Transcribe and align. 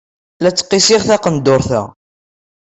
La 0.43 0.51
ttqissiɣ 0.51 1.01
taqendurt-a. 1.03 1.81